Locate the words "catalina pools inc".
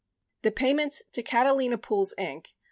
1.21-2.47